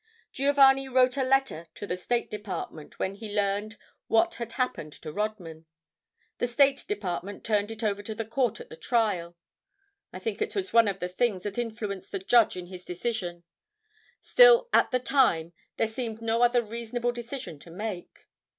[0.31, 3.77] Giovanni wrote a letter to the State Department when he learned
[4.07, 5.67] what had happened to Rodman.
[6.39, 9.37] The State Department turned it over to the court at the trial.
[10.11, 13.43] I think it was one of the things that influenced the judge in his decision.
[14.19, 18.25] Still, at the time, there seemed no other reasonable decision to make.